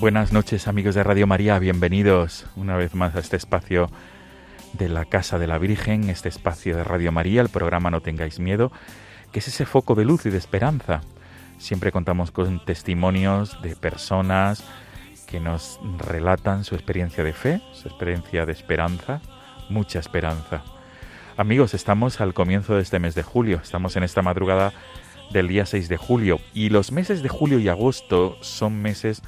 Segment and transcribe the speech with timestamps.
[0.00, 3.90] Buenas noches amigos de Radio María, bienvenidos una vez más a este espacio
[4.74, 8.38] de la Casa de la Virgen, este espacio de Radio María, el programa No tengáis
[8.38, 8.70] miedo,
[9.32, 11.00] que es ese foco de luz y de esperanza.
[11.58, 14.62] Siempre contamos con testimonios de personas
[15.26, 19.20] que nos relatan su experiencia de fe, su experiencia de esperanza,
[19.68, 20.62] mucha esperanza.
[21.36, 24.72] Amigos, estamos al comienzo de este mes de julio, estamos en esta madrugada
[25.32, 29.22] del día 6 de julio y los meses de julio y agosto son meses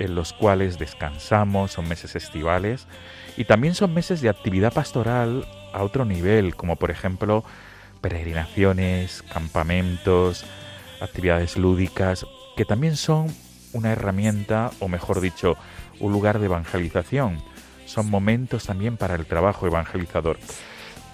[0.00, 2.86] en los cuales descansamos, son meses estivales
[3.36, 7.44] y también son meses de actividad pastoral a otro nivel, como por ejemplo
[8.00, 10.44] peregrinaciones, campamentos,
[11.00, 12.26] actividades lúdicas,
[12.56, 13.26] que también son
[13.72, 15.56] una herramienta, o mejor dicho,
[16.00, 17.42] un lugar de evangelización.
[17.86, 20.38] Son momentos también para el trabajo evangelizador.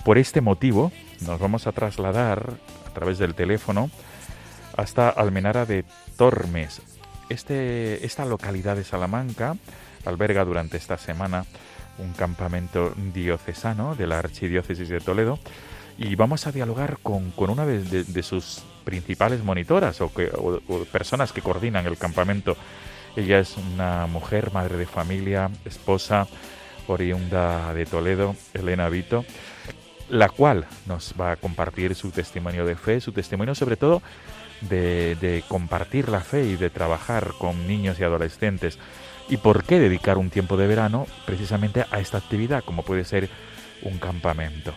[0.05, 2.55] Por este motivo, nos vamos a trasladar
[2.87, 3.91] a través del teléfono
[4.77, 5.85] hasta Almenara de
[6.17, 6.83] Tormes.
[7.29, 9.57] Este, esta localidad de Salamanca
[10.05, 11.45] alberga durante esta semana
[11.99, 15.39] un campamento diocesano de la Archidiócesis de Toledo
[15.99, 20.61] y vamos a dialogar con, una de, sus principales monitoras o, que, o
[20.93, 22.57] personas que coordinan el campamento.
[23.17, 26.29] Ella es una mujer, madre de familia, esposa,
[26.87, 29.25] oriunda de Toledo, Elena Vito,
[30.11, 34.03] la cual nos va a compartir su testimonio de fe, su testimonio sobre todo
[34.63, 38.79] de, compartir la fe y de trabajar con niños y adolescentes.
[39.29, 43.29] ¿Y por qué dedicar un tiempo de verano precisamente a esta actividad, como puede ser
[43.83, 44.75] un campamento?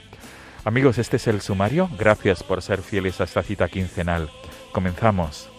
[0.66, 1.90] Amigos, este es el sumario.
[1.98, 4.30] Gracias por ser fieles a esta cita quincenal.
[4.72, 5.50] Comenzamos.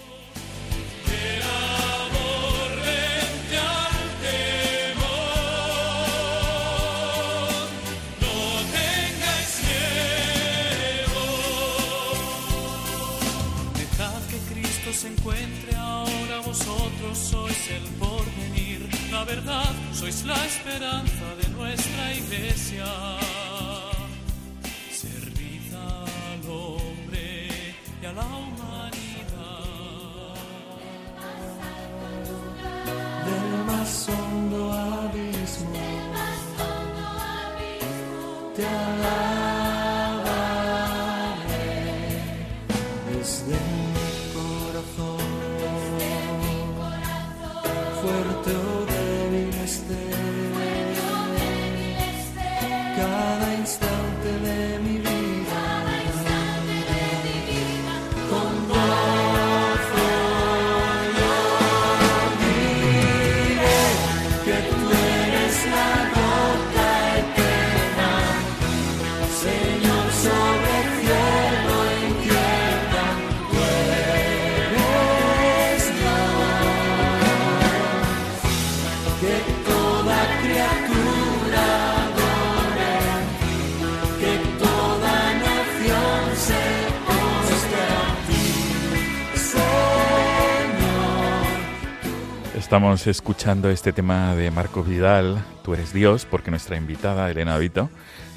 [93.01, 97.89] Estamos escuchando este tema de Marco Vidal, Tú eres Dios, porque nuestra invitada, Elena Vito,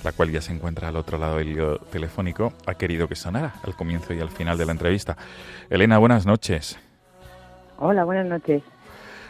[0.05, 3.55] la cual ya se encuentra al otro lado del hilo telefónico, ha querido que sonara
[3.61, 5.17] al comienzo y al final de la entrevista.
[5.69, 6.79] Elena, buenas noches.
[7.77, 8.63] Hola, buenas noches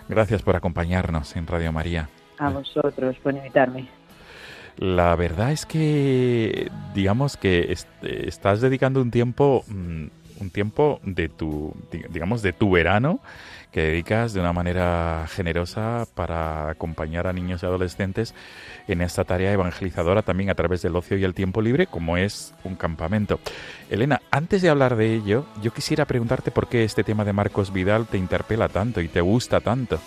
[0.07, 2.09] Gracias por acompañarnos en Radio María.
[2.37, 3.87] a vosotros por invitarme.
[4.77, 10.05] La verdad es que, digamos que est- estás dedicando un tiempo, mm,
[10.41, 11.73] un tiempo de tu,
[12.11, 13.19] digamos, de tu verano
[13.73, 18.35] que dedicas de una manera generosa para acompañar a niños y adolescentes
[18.87, 22.53] en esta tarea evangelizadora también a través del ocio y el tiempo libre, como es
[22.63, 23.39] un campamento.
[23.89, 27.73] Elena, antes de hablar de ello, yo quisiera preguntarte por qué este tema de Marcos
[27.73, 29.99] Vidal te interpela tanto y te gusta tanto.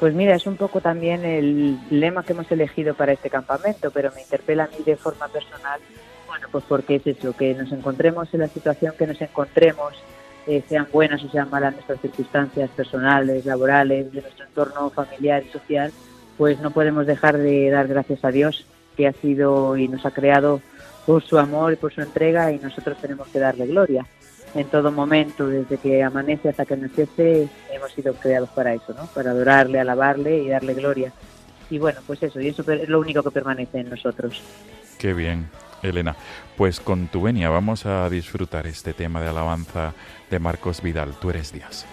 [0.00, 4.10] Pues mira, es un poco también el lema que hemos elegido para este campamento, pero
[4.14, 5.80] me interpela a mí de forma personal,
[6.26, 9.92] bueno, pues porque es eso, que nos encontremos en la situación que nos encontremos
[10.46, 15.50] eh, sean buenas o sean malas nuestras circunstancias personales, laborales, de nuestro entorno familiar y
[15.50, 15.92] social,
[16.36, 18.66] pues no podemos dejar de dar gracias a Dios
[18.96, 20.60] que ha sido y nos ha creado
[21.06, 24.06] por su amor y por su entrega y nosotros tenemos que darle gloria.
[24.54, 29.06] En todo momento, desde que amanece hasta que anochece, hemos sido creados para eso, ¿no?
[29.06, 31.12] Para adorarle, alabarle y darle gloria.
[31.70, 34.42] Y bueno, pues eso, y eso es lo único que permanece en nosotros.
[34.98, 35.48] Qué bien.
[35.82, 36.16] Elena.
[36.56, 39.94] Pues con tu venia vamos a disfrutar este tema de alabanza
[40.30, 41.14] de Marcos Vidal.
[41.20, 41.86] Tú eres Díaz.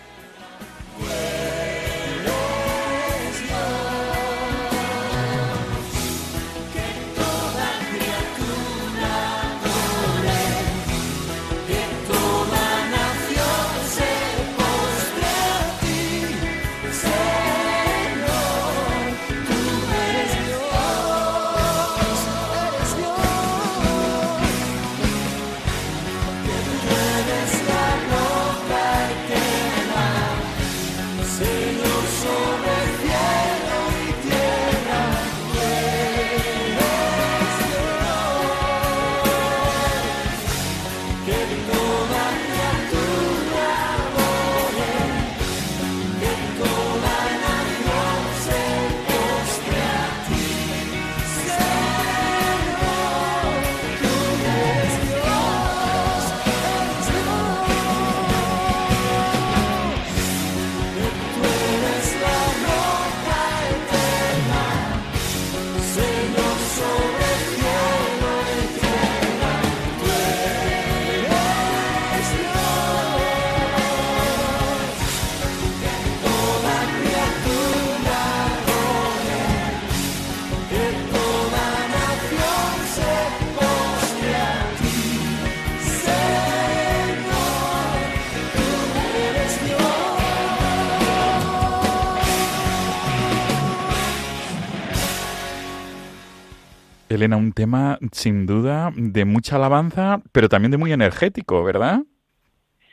[97.19, 102.03] Elena, un tema sin duda de mucha alabanza, pero también de muy energético, ¿verdad?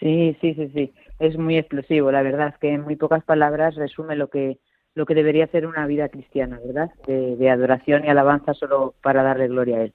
[0.00, 0.92] Sí, sí, sí, sí.
[1.18, 4.58] Es muy explosivo, la verdad que en muy pocas palabras resume lo que
[4.94, 6.90] lo que debería ser una vida cristiana, ¿verdad?
[7.06, 9.92] De, adoración y alabanza solo para darle gloria a Él.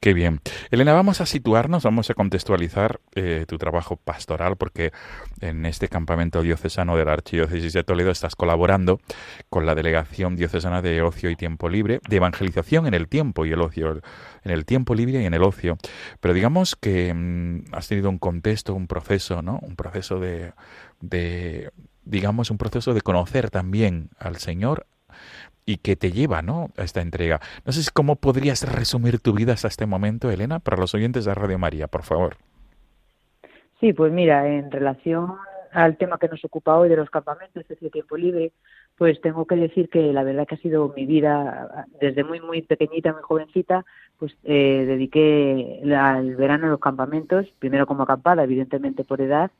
[0.00, 0.40] Qué bien.
[0.70, 4.92] Elena, vamos a situarnos, vamos a contextualizar eh, tu trabajo pastoral, porque
[5.40, 9.00] en este campamento diocesano de la Archidiócesis de Toledo estás colaborando
[9.48, 13.52] con la Delegación Diocesana de Ocio y Tiempo Libre, de evangelización en el tiempo y
[13.52, 14.00] el ocio,
[14.44, 15.78] en el tiempo libre y en el ocio.
[16.20, 19.58] Pero digamos que mm, has tenido un contexto, un proceso, ¿no?
[19.62, 20.52] Un proceso de,
[21.00, 21.70] de
[22.04, 24.86] digamos, un proceso de conocer también al Señor
[25.68, 26.70] y que te lleva ¿no?
[26.78, 27.40] a esta entrega.
[27.66, 31.34] No sé cómo podrías resumir tu vida hasta este momento, Elena, para los oyentes de
[31.34, 32.36] Radio María, por favor.
[33.78, 35.34] Sí, pues mira, en relación
[35.72, 38.52] al tema que nos ocupa hoy de los campamentos, ese tiempo libre,
[38.96, 42.62] pues tengo que decir que la verdad que ha sido mi vida desde muy muy
[42.62, 43.84] pequeñita, muy jovencita,
[44.18, 49.50] pues eh, dediqué al verano a los campamentos, primero como acampada, evidentemente por edad,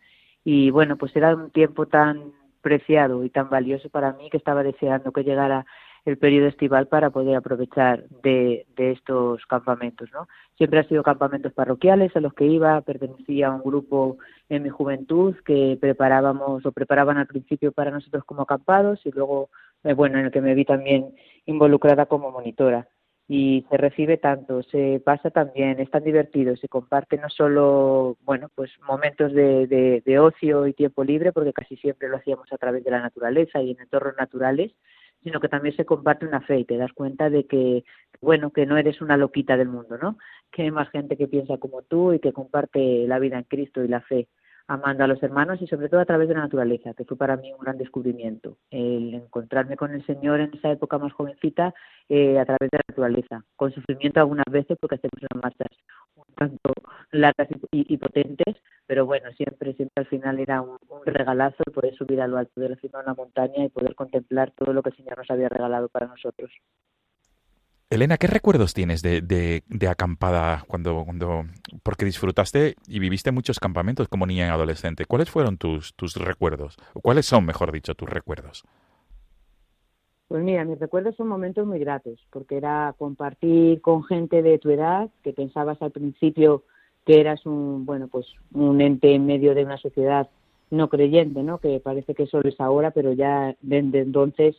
[0.43, 4.63] y bueno, pues era un tiempo tan preciado y tan valioso para mí que estaba
[4.63, 5.67] deseando que llegara
[6.09, 10.09] el periodo estival para poder aprovechar de, de, estos campamentos.
[10.13, 10.27] ¿no?
[10.57, 14.17] Siempre han sido campamentos parroquiales a los que iba, pertenecía a un grupo
[14.49, 19.51] en mi juventud que preparábamos o preparaban al principio para nosotros como acampados y luego,
[19.85, 22.89] eh, bueno, en el que me vi también involucrada como monitora
[23.31, 28.49] y se recibe tanto, se pasa también, es tan divertido, se comparte no solo, bueno,
[28.55, 29.67] pues momentos de,
[30.03, 33.61] de, ocio y tiempo libre, porque casi siempre lo hacíamos a través de la naturaleza
[33.61, 34.73] y en entornos naturales,
[35.23, 37.85] sino que también se comparte una fe y te das cuenta de que,
[38.21, 40.19] bueno, que no eres una loquita del mundo, ¿no?
[40.51, 43.85] Que hay más gente que piensa como tú y que comparte la vida en Cristo
[43.85, 44.29] y la fe
[44.69, 47.39] amando a los hermanos y sobre todo a través de la naturaleza, que fue para
[47.39, 51.75] mí un gran descubrimiento, el encontrarme con el Señor en esa época más jovencita
[52.11, 55.69] eh, a través de la naturaleza, con sufrimiento algunas veces porque hacemos unas marchas
[56.39, 56.73] tanto
[57.11, 62.21] largas y, potentes, pero bueno, siempre, siempre al final era un, regalazo el poder subir
[62.21, 64.91] a lo alto de la cima de una montaña y poder contemplar todo lo que
[64.91, 66.51] el Señor nos había regalado para nosotros.
[67.91, 71.47] Elena, ¿qué recuerdos tienes de, de, acampada cuando, cuando,
[71.83, 75.07] porque disfrutaste y viviste muchos campamentos como niña y adolescente?
[75.07, 76.77] ¿Cuáles fueron tus, tus recuerdos?
[76.93, 78.65] ¿O cuáles son, mejor dicho, tus recuerdos?
[80.29, 84.71] Pues mira, mis recuerdos son momentos muy gratos, porque era compartir con gente de tu
[84.71, 86.65] edad, que pensabas al principio
[87.07, 90.29] que eras un, bueno, pues un ente en medio de una sociedad
[90.71, 91.59] no creyente, ¿no?
[91.59, 94.57] Que parece que solo es ahora, pero ya desde entonces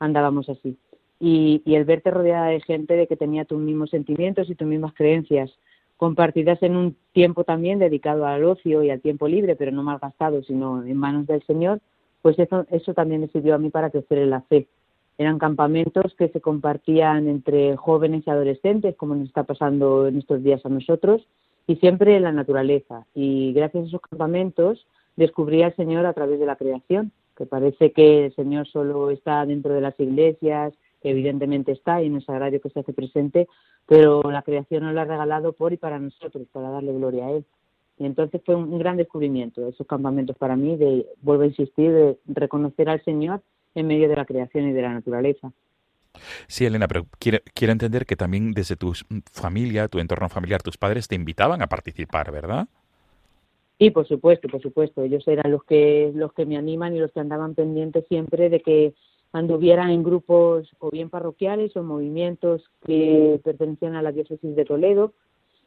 [0.00, 0.76] andábamos así
[1.24, 4.92] y, el verte rodeada de gente de que tenía tus mismos sentimientos y tus mismas
[4.92, 5.52] creencias,
[5.96, 10.42] compartidas en un tiempo también dedicado al ocio y al tiempo libre, pero no malgastado,
[10.42, 11.80] sino en manos del Señor,
[12.22, 14.66] pues eso, eso también me sirvió a mí para crecer en la fe.
[15.18, 20.42] Eran campamentos que se compartían entre jóvenes y adolescentes, como nos está pasando en estos
[20.42, 21.26] días a nosotros,
[21.66, 23.06] y siempre en la naturaleza.
[23.14, 27.92] Y gracias a esos campamentos descubrí al Señor a través de la creación, que parece
[27.92, 32.60] que el Señor solo está dentro de las iglesias evidentemente está y en el sagrario
[32.60, 33.48] que se hace presente,
[33.86, 37.30] pero la creación nos la ha regalado por y para nosotros, para darle gloria a
[37.32, 37.44] Él.
[37.98, 42.18] Y entonces fue un, gran descubrimiento esos campamentos para mí, de, vuelvo a insistir, de
[42.26, 43.42] reconocer al Señor
[43.74, 45.52] en medio de la creación y de la naturaleza.
[46.46, 48.92] Sí, Elena, pero quiero, quiero entender que también desde tu
[49.32, 52.68] familia, tu entorno familiar, tus padres te invitaban a participar, ¿verdad?
[53.78, 55.02] Sí, por supuesto, por supuesto.
[55.02, 58.60] Ellos eran los que los que me animan y los que andaban pendientes siempre de
[58.60, 58.94] que
[59.32, 65.14] anduvieran en grupos o bien parroquiales o movimientos que pertenecían a la diócesis de Toledo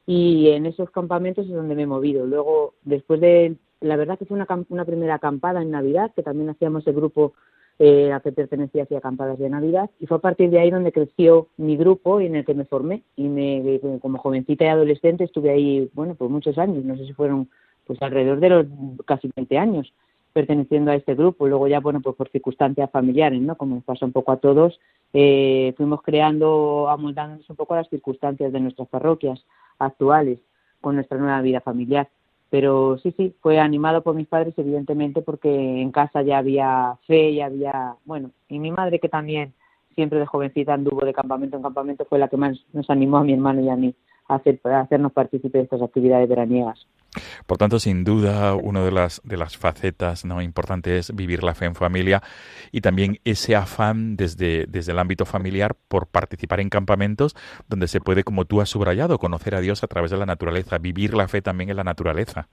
[0.05, 2.25] y en esos campamentos es donde me he movido.
[2.27, 6.49] Luego, después de, la verdad que fue una, una primera acampada en Navidad, que también
[6.49, 7.33] hacíamos el grupo
[7.79, 10.91] eh, a que pertenecía hacia acampadas de Navidad y fue a partir de ahí donde
[10.91, 15.25] creció mi grupo y en el que me formé y me, como jovencita y adolescente
[15.25, 17.49] estuve ahí, bueno, por muchos años, no sé si fueron
[17.85, 18.65] pues alrededor de los
[19.05, 19.93] casi 20 años
[20.35, 21.47] perteneciendo a este grupo.
[21.47, 23.55] Luego ya, bueno, pues por circunstancias familiares, ¿no?
[23.55, 24.81] Como pasa un poco a todos,
[25.13, 29.45] eh, fuimos creando, amoldándonos un poco a las circunstancias de nuestras parroquias
[29.79, 30.39] actuales
[30.81, 32.09] con nuestra nueva vida familiar.
[32.49, 37.31] Pero sí, sí, fue animado por mis padres, evidentemente, porque en casa ya había fe,
[37.31, 39.53] y había, bueno, y mi madre que también
[39.95, 43.23] siempre de jovencita anduvo de campamento en campamento, fue la que más nos animó a
[43.23, 43.95] mi hermano y a mí
[44.27, 46.85] a, hacer, a hacernos partícipes de estas actividades veraniegas.
[47.45, 50.41] Por tanto, sin duda, una de las, de las facetas ¿no?
[50.41, 52.21] importantes es vivir la fe en familia
[52.71, 57.35] y también ese afán desde, desde el ámbito familiar por participar en campamentos
[57.67, 60.77] donde se puede, como tú has subrayado, conocer a Dios a través de la naturaleza,
[60.77, 62.47] vivir la fe también en la naturaleza.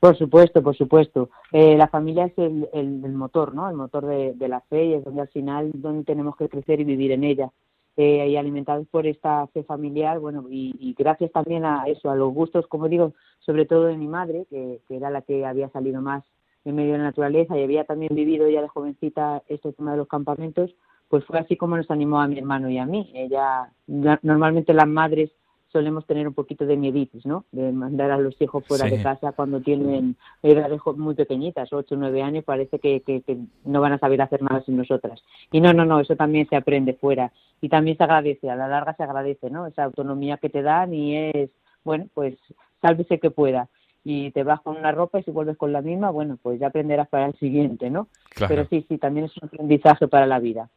[0.00, 1.30] Por supuesto, por supuesto.
[1.50, 3.68] Eh, la familia es el, el, motor, ¿no?
[3.68, 6.78] El motor de, de la fe y es donde al final donde tenemos que crecer
[6.80, 7.50] y vivir en ella
[8.00, 12.32] eh, y alimentados por esta fe familiar, bueno, y, gracias también a eso, a los
[12.32, 16.22] gustos, como digo, sobre todo de mi madre, que, era la que había salido más
[16.64, 19.96] en medio de la naturaleza y había también vivido ya de jovencita este tema de
[19.96, 20.70] los campamentos,
[21.08, 23.10] pues fue así como nos animó a mi hermano y a mí.
[23.14, 25.32] Ella, normalmente las madres
[25.72, 27.44] solemos tener un poquito de mieditis, ¿no?
[27.52, 31.98] De mandar a los hijos fuera de casa cuando tienen edades muy pequeñitas, 8 o
[31.98, 33.22] 9 años, parece que, que,
[33.64, 35.22] no van a saber hacer nada sin nosotras.
[35.52, 37.32] Y no, no, no, eso también se aprende fuera.
[37.60, 39.66] Y también se agradece, a la larga se agradece, ¿no?
[39.66, 41.50] Esa autonomía que te dan y es,
[41.84, 42.36] bueno, pues
[42.80, 43.68] sálvese que pueda.
[44.04, 46.68] Y te vas con una ropa y si vuelves con la misma, bueno, pues ya
[46.68, 48.08] aprenderás para el siguiente, ¿no?
[48.48, 50.70] Pero sí, sí, también es un aprendizaje para la vida.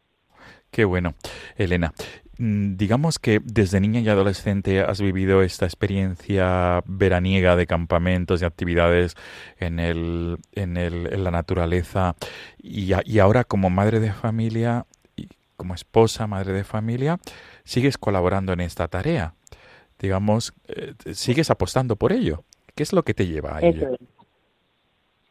[0.72, 1.16] Qué bueno,
[1.58, 1.94] Elena.
[2.38, 8.46] Mm, digamos que desde niña y adolescente has vivido esta experiencia veraniega de campamentos y
[8.46, 9.16] actividades
[9.58, 12.16] en, el, en, el, en la naturaleza
[12.58, 17.20] y, ahora como madre de familia, y como esposa, madre de familia,
[17.64, 19.36] sigues colaborando en esta tarea.
[20.00, 22.44] Digamos, eh, sigues apostando por ello.
[22.74, 23.98] ¿Qué es lo que te lleva a ello?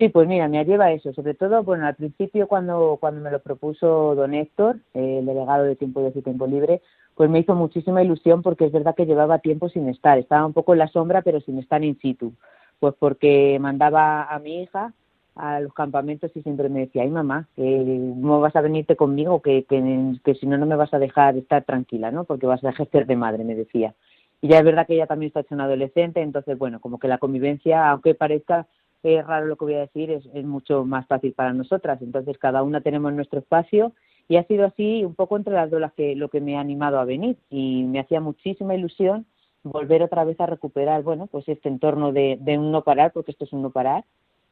[0.00, 1.12] Sí, pues mira, me lleva eso.
[1.12, 5.76] Sobre todo, bueno, al principio cuando, cuando me lo propuso don Héctor, el delegado de
[5.76, 6.80] Tiempo de su Tiempo Libre,
[7.14, 10.16] pues me hizo muchísima ilusión porque es verdad que llevaba tiempo sin estar.
[10.16, 12.32] Estaba un poco en la sombra, pero sin estar in situ.
[12.78, 14.94] Pues porque mandaba a mi hija
[15.36, 19.64] a los campamentos y siempre me decía, ay mamá, no vas a venirte conmigo, que,
[19.64, 22.24] que, que si no, no me vas a dejar estar tranquila, ¿no?
[22.24, 23.94] Porque vas a ejercer de madre, me decía.
[24.40, 27.06] Y ya es verdad que ella también está hecha una adolescente, entonces, bueno, como que
[27.08, 28.66] la convivencia, aunque parezca
[29.02, 32.00] es raro lo que voy a decir, es, es mucho más fácil para nosotras.
[32.02, 33.92] Entonces, cada una tenemos nuestro espacio
[34.28, 36.60] y ha sido así un poco entre las dos las que, lo que me ha
[36.60, 39.26] animado a venir y me hacía muchísima ilusión
[39.62, 43.32] volver otra vez a recuperar, bueno, pues este entorno de, de un no parar, porque
[43.32, 44.04] esto es un no parar,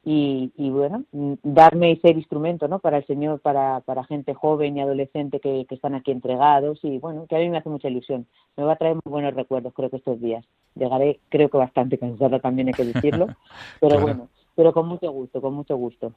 [0.05, 2.79] y, y, bueno, darme y ser instrumento, ¿no?
[2.79, 6.99] Para el Señor, para, para gente joven y adolescente que, que, están aquí entregados y
[6.99, 8.27] bueno, que a mí me hace mucha ilusión.
[8.57, 10.45] Me va a traer muy buenos recuerdos, creo que estos días.
[10.77, 13.27] Llegaré, creo que bastante cansada también hay que decirlo,
[13.81, 14.29] pero bueno,
[14.59, 16.15] pero con mucho gusto, con mucho gusto.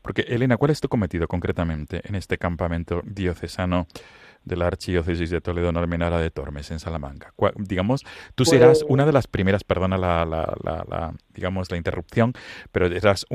[0.00, 3.88] Porque, Elena, ¿cuál es tu cometido concretamente en este campamento diocesano
[4.44, 7.34] de la Archidiócesis de Toledo Normenara de Tormes, en Salamanca?
[7.56, 8.04] digamos,
[8.36, 12.32] tú serás una de las primeras, perdona la, la, la, digamos, la interrupción,
[12.70, 13.26] pero serás,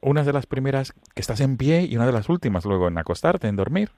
[0.00, 2.96] una de las primeras que estás en pie y una de las últimas luego en
[2.98, 3.90] acostarte, en dormir.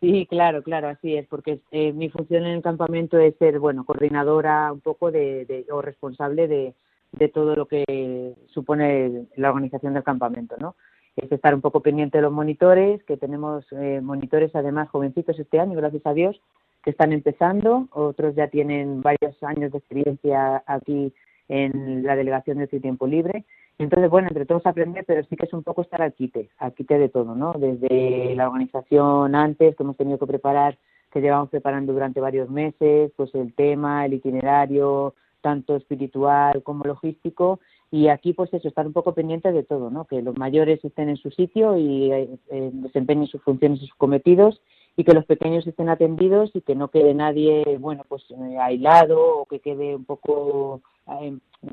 [0.00, 3.84] Sí, claro, claro, así es, porque eh, mi función en el campamento es ser, bueno,
[3.84, 6.74] coordinadora un poco de o responsable de,
[7.12, 10.74] de todo lo que supone la organización del campamento, ¿no?
[11.16, 15.58] Es estar un poco pendiente de los monitores, que tenemos eh, monitores además jovencitos este
[15.58, 16.40] año, gracias a Dios,
[16.82, 21.12] que están empezando, otros ya tienen varios años de experiencia aquí
[21.48, 23.44] en la delegación de su tiempo libre.
[23.78, 26.72] Entonces, bueno, entre todos aprender, pero sí que es un poco estar al quite, al
[26.74, 27.52] quite de todo, ¿no?
[27.54, 30.78] Desde la organización antes, que hemos tenido que preparar,
[31.12, 35.14] que llevamos preparando durante varios meses, pues el tema, el itinerario,
[35.46, 37.60] tanto espiritual como logístico
[37.92, 41.08] y aquí pues eso estar un poco pendiente de todo no que los mayores estén
[41.08, 44.60] en su sitio y eh, eh, desempeñen sus funciones y sus cometidos
[44.96, 49.42] y que los pequeños estén atendidos y que no quede nadie bueno pues eh, aislado
[49.42, 50.80] o que quede un poco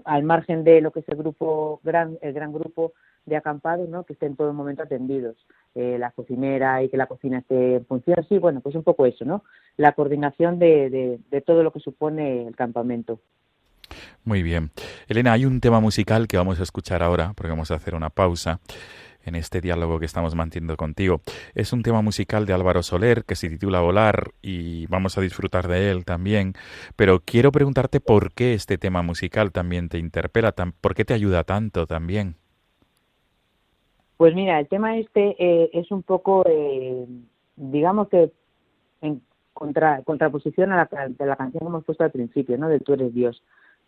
[0.05, 2.93] al margen de lo que es el grupo gran el gran grupo
[3.25, 5.35] de acampados no que estén todo el momento atendidos
[5.73, 8.23] la cocinera y que la cocina esté en función.
[8.29, 9.43] Sí bueno pues un poco eso no
[9.77, 13.19] la coordinación de, de todo lo que supone el campamento
[14.25, 14.71] muy bien.
[15.07, 18.09] Elena, hay un tema musical que vamos a escuchar ahora, porque vamos a hacer una
[18.09, 18.59] pausa
[19.25, 21.21] en este diálogo que estamos manteniendo contigo.
[21.55, 25.67] Es un tema musical de Álvaro Soler que se titula Volar y vamos a disfrutar
[25.67, 26.53] de él también.
[26.95, 31.43] Pero quiero preguntarte por qué este tema musical también te interpela, por qué te ayuda
[31.43, 32.35] tanto también.
[34.17, 37.05] Pues mira, el tema este eh, es un poco, eh,
[37.55, 38.31] digamos que
[39.01, 39.21] en
[39.53, 42.69] contra, contraposición a la, de la canción que hemos puesto al principio, ¿no?
[42.69, 43.41] Del Tú eres Dios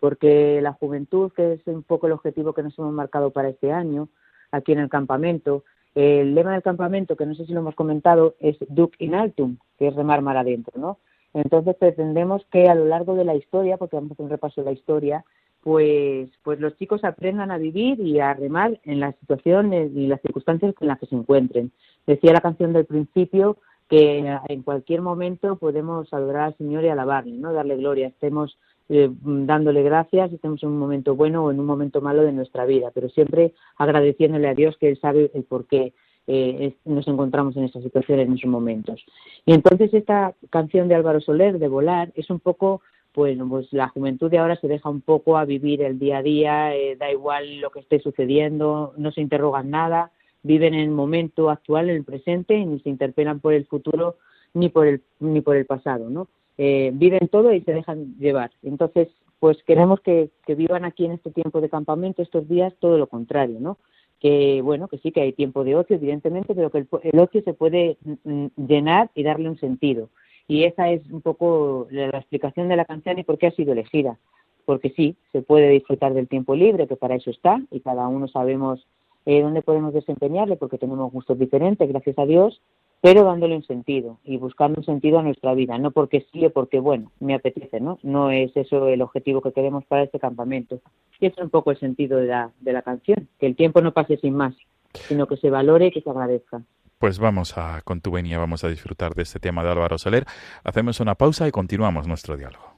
[0.05, 3.71] porque la juventud, que es un poco el objetivo que nos hemos marcado para este
[3.71, 4.07] año,
[4.51, 5.63] aquí en el campamento,
[5.95, 9.57] el lema del campamento, que no sé si lo hemos comentado, es Duc in Altum,
[9.79, 10.99] que es remar mar adentro, ¿no?
[11.33, 14.61] Entonces pretendemos que a lo largo de la historia, porque vamos a hacer un repaso
[14.61, 15.25] de la historia,
[15.63, 20.21] pues, pues los chicos aprendan a vivir y a remar en las situaciones y las
[20.21, 21.71] circunstancias en las que se encuentren.
[22.05, 23.57] Decía la canción del principio
[23.89, 27.53] que en cualquier momento podemos adorar al Señor y alabarle, ¿no?
[27.53, 32.01] Darle gloria, estemos eh, dándole gracias, estemos en un momento bueno o en un momento
[32.01, 35.93] malo de nuestra vida, pero siempre agradeciéndole a Dios que Él sabe el por qué
[36.27, 39.03] eh, nos encontramos en esa situación en esos momentos.
[39.45, 43.89] Y entonces esta canción de Álvaro Soler, de Volar, es un poco, pues, pues la
[43.89, 47.11] juventud de ahora se deja un poco a vivir el día a día, eh, da
[47.11, 50.11] igual lo que esté sucediendo, no se interrogan nada,
[50.43, 54.17] viven en el momento actual, en el presente, y ni se interpelan por el futuro
[54.53, 56.27] ni por el, ni por el pasado, ¿no?
[56.57, 58.51] Eh, viven todo y se dejan llevar.
[58.63, 63.07] Entonces, pues queremos que, vivan aquí en este tiempo de campamento, estos días, todo lo
[63.07, 63.77] contrario, ¿no?
[64.19, 67.53] Que, bueno, que sí que hay tiempo de ocio, evidentemente, pero que el, ocio se
[67.53, 70.09] puede mm, mm, llenar y darle un sentido.
[70.47, 73.73] Y esa es un poco la, explicación de la canción y por qué ha sido
[73.73, 74.17] elegida.
[74.65, 78.27] Porque sí, se puede disfrutar del tiempo libre, que para eso está, y cada uno
[78.27, 78.87] sabemos
[79.25, 82.61] eh, dónde podemos desempeñarle, porque tenemos gustos diferentes, gracias a Dios,
[83.05, 86.49] pero dándole un sentido y buscando un sentido a nuestra vida, no porque sí o
[86.49, 87.99] porque, bueno, me apetece, ¿no?
[88.01, 90.81] No es eso el objetivo que queremos para este campamento.
[91.19, 93.93] Y es un poco el sentido de la, de la canción, que el tiempo no
[93.93, 94.55] pase sin más,
[94.91, 96.63] sino que se valore y que se agradezca.
[96.97, 100.25] Pues vamos a, con tu venia, vamos a disfrutar de este tema de Álvaro Soler.
[100.63, 102.73] Hacemos una pausa y continuamos nuestro diálogo.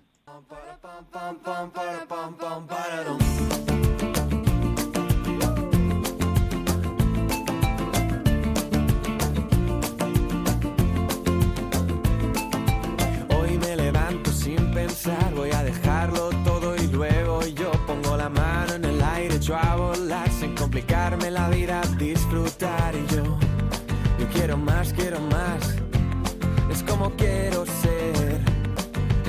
[27.17, 28.39] Quiero ser,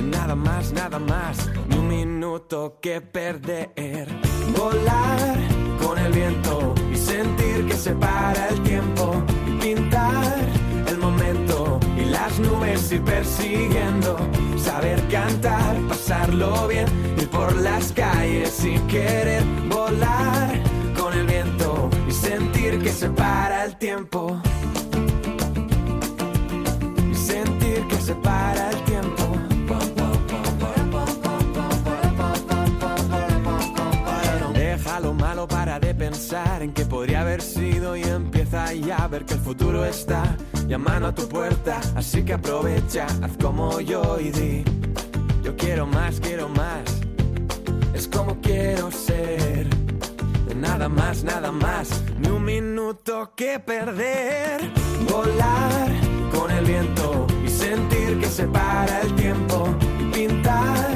[0.03, 4.07] nada más, nada más, ni un minuto que perder,
[4.57, 5.37] volar
[5.81, 9.23] con el viento y sentir que se para el tiempo.
[9.47, 10.37] Y pintar
[10.87, 14.17] el momento y las nubes y persiguiendo.
[14.57, 20.61] Saber cantar, pasarlo bien, ir por las calles sin querer volar
[20.97, 24.41] con el viento y sentir que se para el tiempo.
[28.09, 29.23] Sentir que se para el tiempo.
[34.53, 39.07] Deja lo malo para de pensar en que podría haber sido y empieza ya a
[39.07, 44.19] ver que el futuro está llamando a tu puerta, así que aprovecha, haz como yo
[44.19, 44.63] y di,
[45.43, 46.83] yo quiero más, quiero más,
[47.93, 49.67] es como quiero ser,
[50.55, 54.71] nada más, nada más, ni un minuto que perder.
[55.09, 55.89] Volar
[56.31, 57.28] con el viento
[58.29, 59.67] y sentir que se para el tiempo.
[59.99, 60.89] Y pintar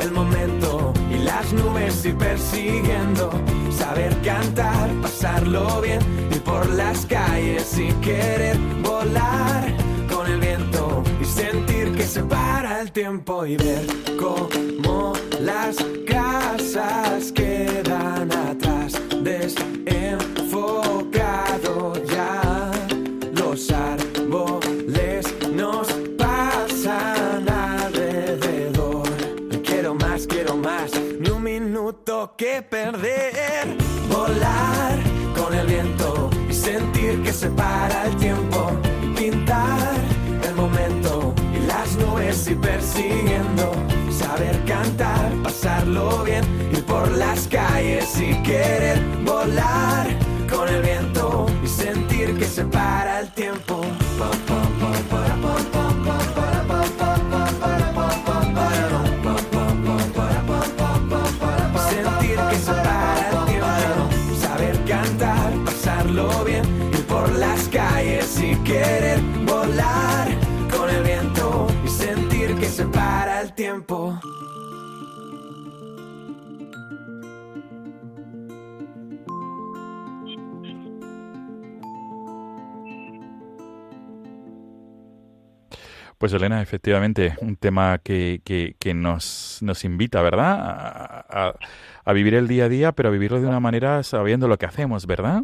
[0.00, 3.30] el momento y las nubes ir persiguiendo.
[3.70, 6.00] Saber cantar, pasarlo bien,
[6.30, 9.72] ir por las calles y querer volar
[10.12, 13.86] con el viento y sentir que se para el tiempo y ver
[14.18, 15.76] cómo las
[16.06, 19.00] casas quedan atrás,
[32.36, 33.76] que perder.
[34.08, 34.98] Volar
[35.36, 38.70] con el viento y sentir que se para el tiempo.
[39.16, 39.94] Pintar
[40.46, 43.72] el momento y las nubes y persiguiendo.
[44.10, 50.06] Saber cantar, pasarlo bien, ir por las calles y querer volar
[50.48, 53.80] con el viento y sentir que se para el tiempo.
[69.80, 70.28] Volar
[70.70, 74.18] con el viento y sentir que se para el tiempo.
[86.18, 90.58] Pues Elena, efectivamente, un tema que, que, que nos, nos invita, ¿verdad?
[90.60, 91.54] A, a-
[92.04, 94.66] a vivir el día a día, pero a vivirlo de una manera sabiendo lo que
[94.66, 95.42] hacemos, ¿verdad?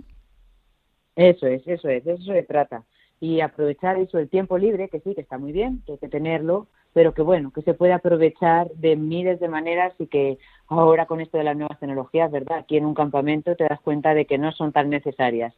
[1.15, 2.85] Eso es, eso es, eso se trata.
[3.21, 6.09] Y aprovechar eso, el tiempo libre, que sí, que está muy bien, que hay que
[6.09, 11.07] tenerlo, pero que bueno, que se puede aprovechar de miles de maneras y que ahora
[11.07, 12.59] con esto de las nuevas tecnologías, ¿verdad?
[12.59, 15.55] Aquí en un campamento te das cuenta de que no son tan necesarias.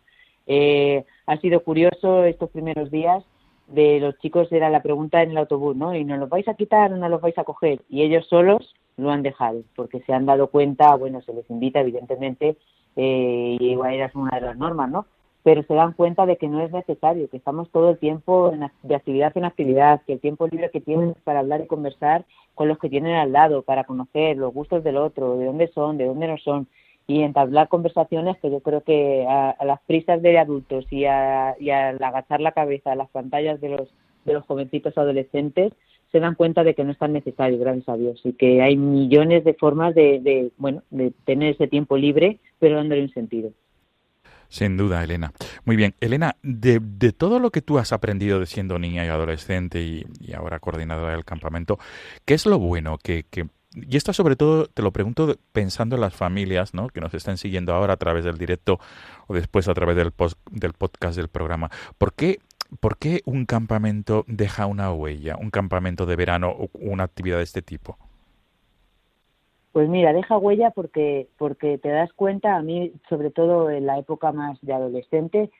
[0.46, 3.24] Eh, ha sido curioso estos primeros días
[3.68, 5.94] de los chicos era la pregunta en el autobús, ¿no?
[5.94, 7.82] ¿Y nos los vais a quitar o no los vais a coger?
[7.88, 11.80] Y ellos solos lo han dejado, porque se han dado cuenta, bueno, se les invita
[11.80, 12.56] evidentemente,
[12.96, 15.06] eh, y igual era una de las normas, ¿no?
[15.48, 18.70] Pero se dan cuenta de que no es necesario, que estamos todo el tiempo en,
[18.82, 22.68] de actividad en actividad, que el tiempo libre que tienen para hablar y conversar con
[22.68, 26.04] los que tienen al lado, para conocer los gustos del otro, de dónde son, de
[26.04, 26.66] dónde no son,
[27.06, 31.56] y entablar conversaciones que yo creo que a, a las prisas de adultos y, a,
[31.58, 33.88] y al agachar la cabeza a las pantallas de los,
[34.26, 35.72] de los jovencitos adolescentes
[36.12, 38.76] se dan cuenta de que no es tan necesario, gracias a Dios, y que hay
[38.76, 43.50] millones de formas de, de bueno, de tener ese tiempo libre, pero dándole un sentido.
[44.48, 45.32] Sin duda, Elena.
[45.64, 46.80] Muy bien, Elena, de,
[47.12, 51.12] todo lo que tú has aprendido de siendo niña y adolescente y, y ahora coordinadora
[51.12, 51.78] del campamento,
[52.24, 56.00] ¿qué es lo bueno que, que y esto sobre todo te lo pregunto pensando en
[56.00, 56.88] las familias ¿no?
[56.88, 58.80] que nos están siguiendo ahora a través del directo
[59.26, 61.70] o después a través del, post, del podcast del programa.
[61.98, 62.40] ¿Por qué,
[62.80, 67.44] ¿Por qué un campamento deja una huella, un campamento de verano o una actividad de
[67.44, 67.98] este tipo?
[69.78, 73.96] Pues mira, deja huella porque, porque te das cuenta, a mí, sobre todo en la
[73.96, 75.50] época más de adolescente,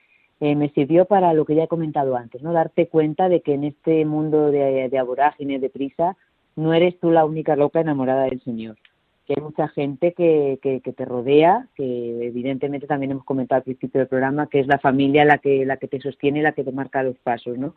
[0.41, 2.51] eh, me sirvió para lo que ya he comentado antes, ¿no?
[2.51, 6.17] Darte cuenta de que en este mundo de, de de prisa,
[6.57, 8.75] no eres tú la única loca enamorada del Señor.
[9.25, 13.63] Que hay mucha gente que, que, que, te rodea, que evidentemente también hemos comentado al
[13.63, 16.65] principio del programa, que es la familia la que, la que te sostiene, la que
[16.65, 17.73] te marca los pasos, ¿no?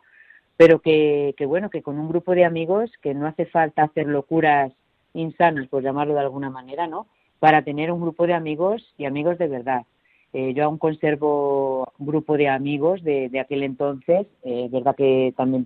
[0.57, 4.07] Pero que, que bueno, que con un grupo de amigos, que no hace falta hacer
[4.07, 4.73] locuras
[5.13, 7.07] insanas, por llamarlo de alguna manera, ¿no?
[7.39, 9.83] Para tener un grupo de amigos y amigos de verdad.
[10.35, 15.63] Eh, yo aún conservo un grupo de amigos de, aquel entonces, eh, verdad que también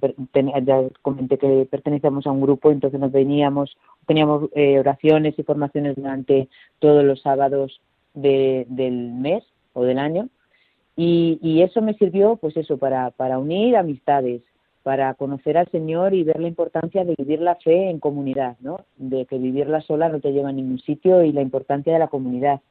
[0.66, 5.96] ya comenté que pertenecíamos a un grupo, entonces nos veníamos, teníamos eh, oraciones y formaciones
[5.96, 7.80] durante todos los sábados
[8.14, 10.28] de, del mes o del año,
[10.98, 14.42] y, y, eso me sirvió, pues eso, para, para unir amistades,
[14.88, 18.86] para conocer al Señor y ver la importancia de vivir la fe en comunidad, ¿no?
[18.96, 22.08] De que vivirla sola no te lleva a ningún sitio y la importancia de la
[22.08, 22.62] comunidad.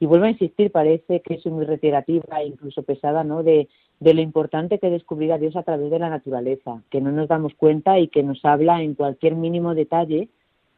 [0.00, 3.44] Y vuelvo a insistir, parece que soy muy reiterativa e incluso pesada, ¿no?
[3.44, 3.68] De,
[4.00, 7.12] de lo importante que es descubrir a Dios a través de la naturaleza, que no
[7.12, 10.28] nos damos cuenta y que nos habla en cualquier mínimo detalle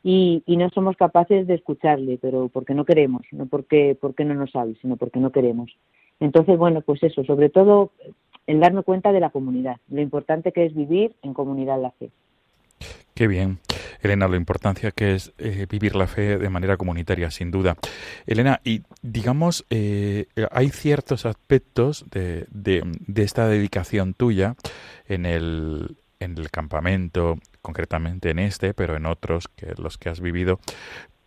[0.02, 4.34] y, y no somos capaces de escucharle, pero porque no queremos, no porque, porque no
[4.34, 5.74] nos habla, sino porque no queremos.
[6.20, 7.92] Entonces, bueno, pues eso, sobre todo
[8.46, 12.10] en darme cuenta de la comunidad, lo importante que es vivir en comunidad la fe.
[13.14, 13.58] Qué bien.
[14.00, 17.76] Elena, la importancia que es eh, vivir la fe de manera comunitaria, sin duda.
[18.26, 24.56] Elena, y digamos, eh, hay ciertos aspectos de, de, de, esta dedicación tuya
[25.06, 30.20] en el, en el campamento, concretamente en este, pero en otros, que los que has
[30.20, 30.58] vivido,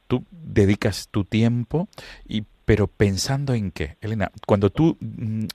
[0.07, 1.87] tú dedicas tu tiempo
[2.27, 5.45] y pero pensando en qué, Elena, cuando tú mm,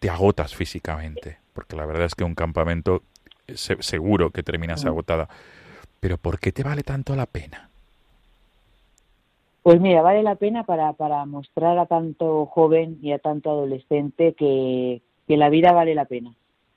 [0.00, 3.02] te agotas físicamente, porque la verdad es que un campamento
[3.54, 5.28] seguro que terminas agotada,
[6.00, 7.68] pero ¿por qué te vale tanto la pena?
[9.62, 14.32] Pues mira, vale la pena para, para mostrar a tanto joven y a tanto adolescente
[14.32, 16.34] que, que la vida vale la pena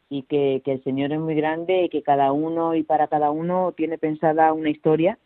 [0.09, 3.31] y que, que, el Señor es muy grande y que cada uno y para cada
[3.31, 5.17] uno tiene pensada una historia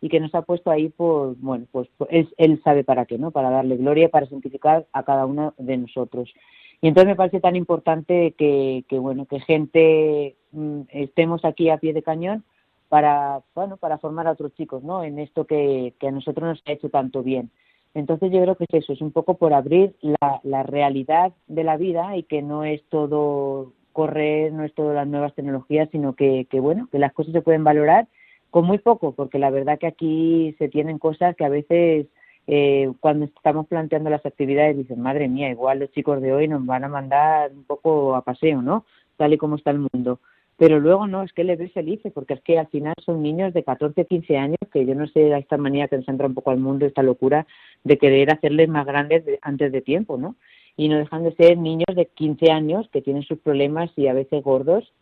[0.00, 3.32] y que nos ha puesto ahí por, bueno, pues, él, él, sabe para qué, ¿no?
[3.32, 6.32] Para darle gloria, para santificar a cada uno de nosotros.
[6.80, 11.78] Y entonces me parece tan importante que, que bueno, que gente mm, estemos aquí a
[11.78, 12.44] pie de cañón
[12.88, 15.04] para, bueno, para formar a otros chicos, ¿no?
[15.04, 17.50] En esto que, que a nosotros nos ha hecho tanto bien.
[17.94, 21.64] Entonces yo creo que es eso, es un poco por abrir la, la realidad de
[21.64, 26.14] la vida y que no es todo correr, no es todo las nuevas tecnologías, sino
[26.14, 28.06] que, que bueno, que las cosas se pueden valorar
[28.50, 32.06] con muy poco, porque la verdad que aquí se tienen cosas que a veces
[32.52, 36.66] eh, cuando estamos planteando las actividades dicen, madre mía, igual los chicos de hoy nos
[36.66, 38.84] van a mandar un poco a paseo, ¿no?
[39.16, 40.18] Tal y como está el mundo.
[40.56, 43.54] Pero luego no, es que le ves felices, porque es que al final son niños
[43.54, 46.50] de 14, 15 años, que yo no sé, esta manía que nos entra un poco
[46.50, 47.46] al mundo, esta locura
[47.84, 50.34] de querer hacerles más grandes antes de tiempo, ¿no?
[50.76, 54.12] Y no dejan de ser niños de 15 años que tienen sus problemas y a
[54.12, 54.92] veces gordos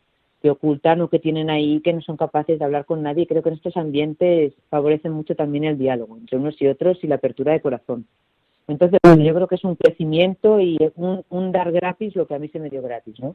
[0.43, 3.27] que ocultan o que tienen ahí que no son capaces de hablar con nadie.
[3.27, 7.07] Creo que en estos ambientes favorecen mucho también el diálogo entre unos y otros y
[7.07, 8.07] la apertura de corazón.
[8.69, 12.39] Entonces, yo creo que es un crecimiento y un, un dar gratis lo que a
[12.39, 13.35] mí se me dio gratis, ¿no?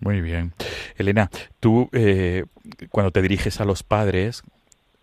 [0.00, 0.52] Muy bien.
[0.96, 1.30] Elena,
[1.60, 2.44] tú eh,
[2.90, 4.42] cuando te diriges a los padres,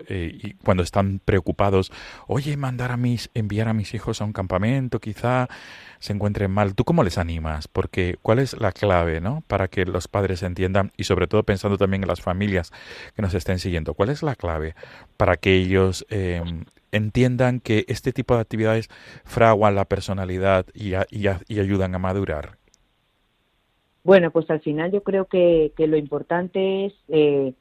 [0.07, 1.91] eh, y cuando están preocupados,
[2.27, 5.47] oye, mandar a mis, enviar a mis hijos a un campamento, quizá
[5.99, 6.75] se encuentren mal.
[6.75, 7.67] ¿Tú cómo les animas?
[7.67, 9.43] Porque ¿cuál es la clave, no?
[9.47, 12.71] Para que los padres entiendan y sobre todo pensando también en las familias
[13.15, 14.75] que nos estén siguiendo, ¿cuál es la clave
[15.17, 16.43] para que ellos eh,
[16.91, 18.89] entiendan que este tipo de actividades
[19.25, 22.57] fraguan la personalidad y, y, ayudan a madurar?
[24.03, 27.53] Bueno, pues al final yo creo que, que lo importante es eh,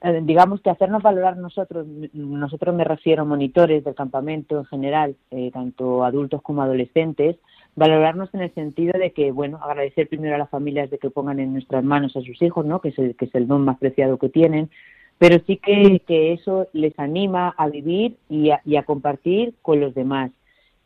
[0.00, 5.16] eh, digamos que hacernos valorar nosotros, nosotros me refiero a monitores del campamento en general,
[5.30, 7.36] eh, tanto adultos como adolescentes,
[7.74, 11.40] valorarnos en el sentido de que, bueno, agradecer primero a las familias de que pongan
[11.40, 12.80] en nuestras manos a sus hijos, ¿no?
[12.80, 14.70] Que es el, que es el don más preciado que tienen,
[15.18, 19.80] pero sí que, que eso les anima a vivir y a, y a compartir con
[19.80, 20.30] los demás.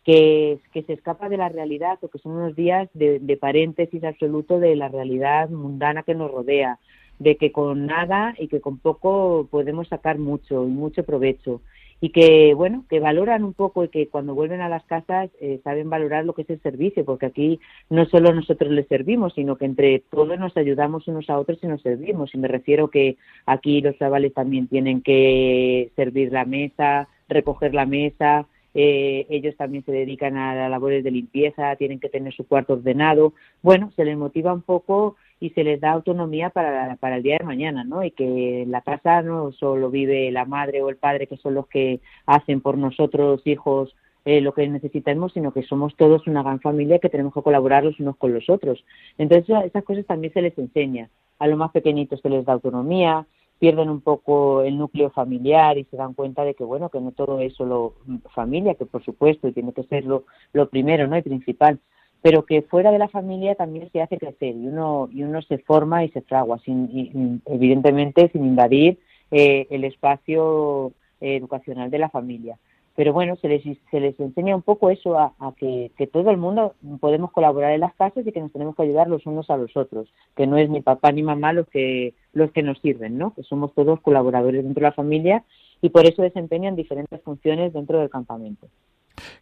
[0.05, 4.03] Que, que, se escapa de la realidad o que son unos días de, de paréntesis
[4.03, 6.81] absoluto de la realidad mundana que nos rodea,
[7.23, 11.61] de que con nada y que con poco podemos sacar mucho y mucho provecho
[12.01, 15.61] y que bueno que valoran un poco y que cuando vuelven a las casas eh,
[15.63, 19.57] saben valorar lo que es el servicio porque aquí no solo nosotros les servimos sino
[19.57, 23.17] que entre todos nos ayudamos unos a otros y nos servimos y me refiero que
[23.47, 29.85] aquí los chavales también tienen que servir la mesa recoger la mesa eh, ellos también
[29.85, 33.35] se dedican a las labores de limpieza, tienen que tener su cuarto ordenado.
[33.61, 37.39] Bueno, se les motiva un poco y se les da autonomía para, para el día
[37.39, 38.05] de mañana, ¿no?
[38.05, 41.67] Y que la casa no solo vive la madre o el padre, que son los
[41.67, 43.93] que hacen por nosotros, hijos,
[44.25, 47.83] eh, lo que necesitamos, sino que somos todos una gran familia que tenemos que colaborar
[47.83, 48.85] los unos con los otros.
[49.19, 51.11] Entonces, esas cosas también se les enseña.
[51.41, 53.27] A los más pequeñitos se les da autonomía,
[53.59, 57.11] pierden un poco el núcleo familiar y se dan cuenta de que, bueno, que no
[57.11, 57.95] todo es solo
[58.33, 61.19] familia, que por supuesto, y tiene que ser lo, lo primero, ¿no?
[61.19, 61.81] Y principal,
[62.23, 65.59] pero que fuera de la familia también se hace crecer y uno, y uno se
[65.59, 68.99] forma y se fragua, sin, evidentemente sin invadir
[69.33, 72.59] eh, el espacio eh, educacional de la familia.
[72.95, 76.37] Pero bueno, se les, se les enseña un poco eso, a, que, que, todo el
[76.37, 79.57] mundo podemos colaborar en las casas y que nos tenemos que ayudar los unos a
[79.57, 83.17] los otros, que no es ni papá ni mamá los que, los que nos sirven,
[83.17, 83.35] ¿no?
[83.35, 85.43] que somos todos colaboradores dentro de la familia
[85.81, 88.69] y por eso desempeñan diferentes funciones dentro del campamento.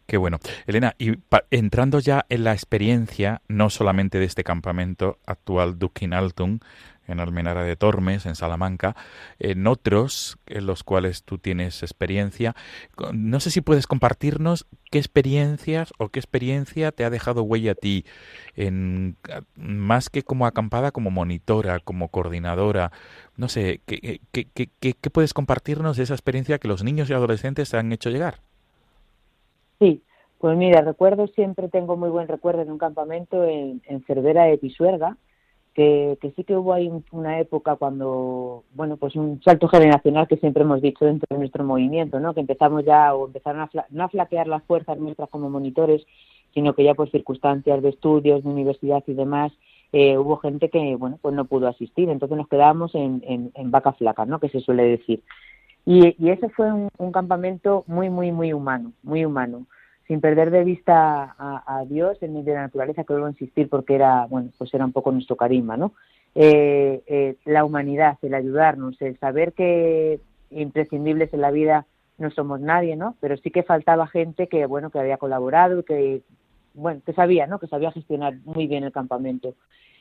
[0.05, 0.39] Qué bueno.
[0.67, 1.13] Elena, y
[1.51, 6.59] entrando ya en la experiencia, no solamente de este campamento actual Dukin Altum,
[7.07, 8.95] en Almenara de Tormes, en Salamanca,
[9.39, 12.55] en otros en los cuales tú tienes experiencia.
[13.13, 17.75] No sé si puedes compartirnos qué experiencias o qué experiencia te ha dejado huella a
[17.75, 18.05] ti,
[18.55, 19.17] en,
[19.55, 22.91] más que como acampada, como monitora, como coordinadora.
[23.35, 27.13] No sé, ¿qué, qué, qué, qué puedes compartirnos de esa experiencia que los niños y
[27.13, 28.41] adolescentes te han hecho llegar?
[29.81, 30.03] Sí,
[30.37, 34.59] pues mira, recuerdo siempre, tengo muy buen recuerdo de un campamento en, en Cervera de
[34.59, 35.17] Pisuerga,
[35.73, 40.37] que, que, sí que hubo ahí una época cuando, bueno, pues un salto generacional que
[40.37, 42.35] siempre hemos dicho dentro de nuestro movimiento, ¿no?
[42.35, 46.05] Que empezamos ya, o empezaron a, no a flaquear las fuerzas nuestras como monitores,
[46.53, 49.51] sino que ya por circunstancias de estudios, de universidad y demás,
[49.93, 53.71] eh, hubo gente que, bueno, pues no pudo asistir, entonces nos quedábamos en, en, en
[53.71, 54.39] vaca flaca, ¿no?
[54.39, 55.23] Que se suele decir.
[55.85, 59.65] Y, y ese fue un, campamento muy, muy, muy humano, muy humano.
[60.07, 63.69] sin perder de vista a, Dios en medio de la naturaleza, que vuelvo a insistir
[63.69, 65.93] porque era, bueno, pues era un poco nuestro carisma, ¿no?
[66.35, 71.85] Eh, eh, la humanidad, el ayudarnos, el saber que imprescindibles en la vida
[72.17, 73.15] no somos nadie, ¿no?
[73.19, 76.21] Pero sí que faltaba gente que, bueno, que había colaborado, que,
[76.73, 77.59] bueno, que sabía, ¿no?
[77.59, 79.55] Que sabía gestionar muy bien el campamento.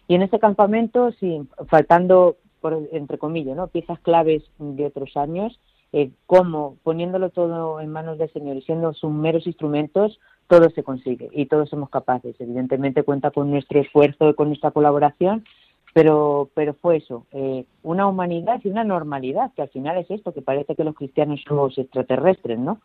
[0.06, 3.68] Y en ese campamento, sí, faltando, por, entre comillas, ¿no?
[3.68, 5.58] Piezas claves de otros años,
[5.92, 10.82] eh, cómo poniéndolo todo en manos del Señor y siendo sus meros instrumentos, todo se
[10.82, 12.36] consigue y todos somos capaces.
[12.38, 15.44] Evidentemente cuenta con nuestro esfuerzo y con nuestra colaboración,
[15.92, 20.32] pero, pero fue eso, eh, una humanidad y una normalidad, que al final es esto,
[20.32, 22.80] que parece que los cristianos somos extraterrestres, ¿no?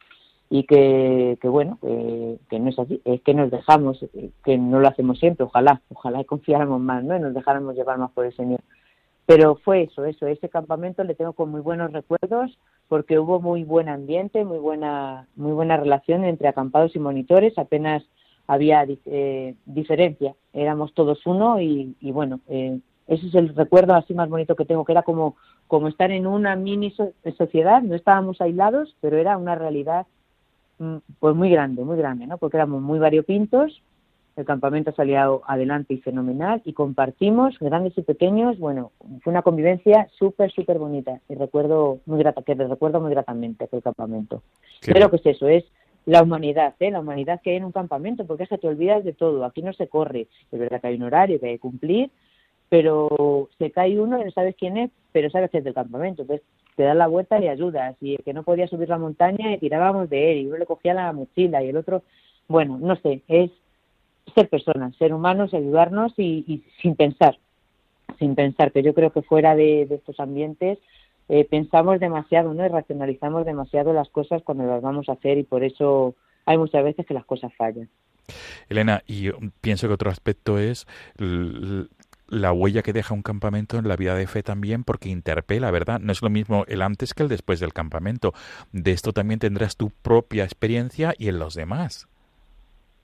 [0.49, 4.05] Y que, que bueno, que no es así, es que nos dejamos,
[4.43, 7.15] que no lo hacemos siempre, ojalá, ojalá confiáramos más, ¿no?
[7.17, 8.59] Y nos dejáramos llevar más por el Señor.
[9.25, 12.57] Pero fue eso, eso, ese campamento le tengo con muy buenos recuerdos
[12.87, 18.03] porque hubo muy buen ambiente, muy buena, muy buena relación entre acampados y monitores, apenas
[18.47, 24.13] había eh, diferencia, éramos todos uno y, y bueno, eh, ese es el recuerdo así
[24.13, 25.35] más bonito que tengo, que era como,
[25.67, 26.93] como estar en una mini
[27.37, 30.07] sociedad, no estábamos aislados, pero era una realidad
[30.79, 32.37] mm, pues muy grande, muy grande, ¿no?
[32.37, 33.81] Porque éramos muy variopintos,
[34.35, 40.09] el campamento salía adelante y fenomenal y compartimos, grandes y pequeños, bueno, fue una convivencia
[40.17, 44.41] súper, súper bonita y recuerdo muy grata, que recuerdo muy gratamente aquel campamento.
[44.85, 45.63] Pero que es eso, es
[46.05, 46.91] la humanidad, ¿eh?
[46.91, 49.61] la humanidad que hay en un campamento, porque es que te olvidas de todo, aquí
[49.61, 52.11] no se corre, es verdad que hay un horario que hay que cumplir,
[52.69, 56.23] pero se cae uno y no sabes quién es, pero sabes que es del campamento.
[56.23, 56.45] Entonces
[56.75, 57.95] te das la vuelta y ayudas.
[58.01, 60.65] Y el que no podía subir la montaña y tirábamos de él y uno le
[60.65, 62.03] cogía la mochila y el otro,
[62.47, 63.51] bueno, no sé, es
[64.33, 67.37] ser personas, ser humanos, ayudarnos y, sin pensar,
[68.19, 70.79] sin pensar, que yo creo que fuera de, estos ambientes
[71.29, 72.65] eh, pensamos demasiado, ¿no?
[72.65, 76.83] Y racionalizamos demasiado las cosas cuando las vamos a hacer y por eso hay muchas
[76.83, 77.89] veces que las cosas fallan.
[78.69, 79.29] Elena, y
[79.61, 80.87] pienso que otro aspecto es
[82.27, 85.99] la huella que deja un campamento en la vida de fe también porque interpela, ¿verdad?
[85.99, 88.33] No es lo mismo el antes que el después del campamento.
[88.71, 92.07] De esto también tendrás tu propia experiencia y en los demás.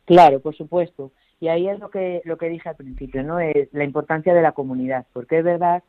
[0.06, 1.12] Claro, por supuesto.
[1.40, 3.40] Y ahí es lo que lo que dije al principio, ¿no?
[3.40, 5.84] Es la importancia de la comunidad, porque es verdad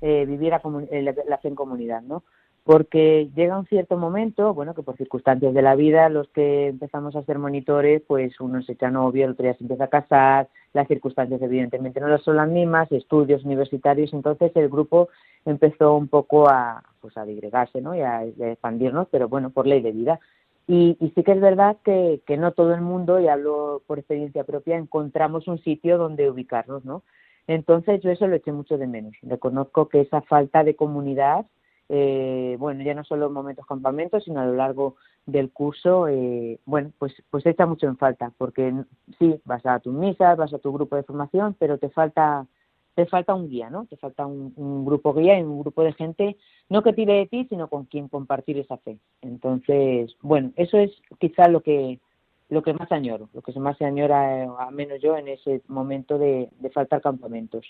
[0.00, 0.52] eh, vivir
[0.90, 2.22] eh, la fe en comunidad, ¿no?
[2.66, 7.14] porque llega un cierto momento, bueno, que por circunstancias de la vida, los que empezamos
[7.14, 10.48] a ser monitores, pues uno se echa novio, el otro día se empieza a casar,
[10.72, 15.10] las circunstancias evidentemente no son las mismas, estudios universitarios, entonces el grupo
[15.44, 17.94] empezó un poco a, pues a digregarse, ¿no?
[17.94, 20.18] Y a, expandirnos, pero bueno, por ley de vida.
[20.68, 23.98] Y, y, sí que es verdad que, que no todo el mundo, y hablo por
[23.98, 27.02] experiencia propia, encontramos un sitio donde ubicarnos, ¿no?
[27.46, 29.14] Entonces yo eso lo eché mucho de menos.
[29.22, 31.46] Reconozco que esa falta de comunidad
[31.88, 36.60] eh, bueno, ya no solo en momentos campamentos, sino a lo largo del curso, eh,
[36.64, 38.72] bueno, pues, pues echa mucho en falta, porque
[39.18, 42.46] sí, vas a tu misa, vas a tu grupo de formación, pero te falta
[42.96, 43.84] te falta un guía, ¿no?
[43.84, 46.38] Te falta un, grupo guía y un grupo de gente,
[46.70, 48.98] no que tire de ti, sino con quien compartir esa fe.
[49.20, 52.00] Entonces, bueno, eso es quizá lo que
[52.48, 55.62] lo que más añoro, lo que más se añora, eh, a menos yo, en ese
[55.66, 57.66] momento de, faltar campamentos.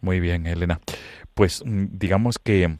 [0.00, 0.80] Muy bien, Elena.
[1.32, 2.76] Pues mm, digamos que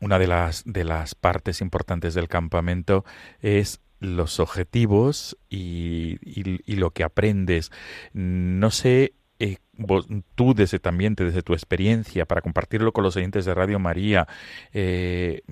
[0.00, 3.04] una de las, de las partes importantes del campamento
[3.40, 6.18] es los objetivos y,
[6.76, 7.72] lo que aprendes.
[8.12, 9.14] No sé,
[9.78, 14.26] eh, tú desde también, desde tu experiencia, para compartirlo con los oyentes de Radio María,
[14.72, 15.42] eh,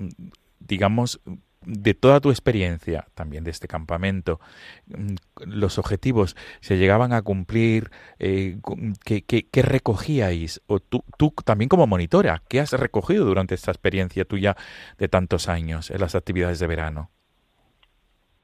[0.60, 1.20] digamos,
[1.66, 4.40] de toda tu experiencia, también de este campamento,
[4.86, 5.14] mm,
[5.46, 8.58] los objetivos se llegaban a cumplir, eh,
[9.04, 10.62] ¿qué, recogíais?
[10.66, 14.56] O tú, tú también como monitora, ¿qué has recogido durante esta experiencia tuya
[14.98, 17.10] de tantos años en las actividades de verano?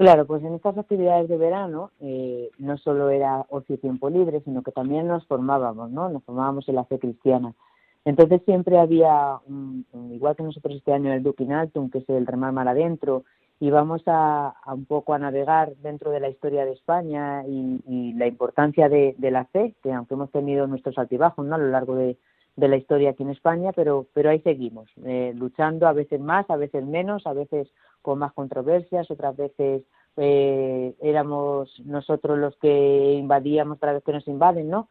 [0.02, 4.40] Claro, pues en estas actividades de verano eh, no solo era ocio y tiempo libre,
[4.40, 6.08] sino que también nos formábamos, ¿no?
[6.08, 7.54] Nos formábamos en la fe cristiana.
[8.04, 9.38] Entonces siempre había,
[10.10, 13.22] igual que nosotros este año el Duque Altum, que es el remar mar adentro,
[13.60, 18.26] y vamos a, un poco a navegar dentro de la historia de España y, la
[18.26, 21.54] importancia de, la fe, que aunque hemos tenido nuestros altibajos ¿no?
[21.54, 22.16] a lo largo de,
[22.56, 26.56] la historia aquí en España, pero, pero ahí seguimos, eh, luchando a veces más, a
[26.56, 27.68] veces menos, a veces
[28.02, 29.82] con más controversias, otras veces
[30.16, 34.88] eh, éramos nosotros los que invadíamos otra vez que nos invaden, ¿no?